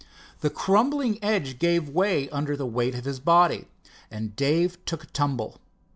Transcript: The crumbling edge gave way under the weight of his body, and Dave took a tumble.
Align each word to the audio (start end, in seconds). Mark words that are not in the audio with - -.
The 0.39 0.49
crumbling 0.49 1.23
edge 1.23 1.59
gave 1.59 1.87
way 1.87 2.27
under 2.31 2.57
the 2.57 2.65
weight 2.65 2.95
of 2.95 3.05
his 3.05 3.19
body, 3.19 3.67
and 4.09 4.35
Dave 4.35 4.83
took 4.83 5.03
a 5.03 5.05
tumble. 5.05 5.61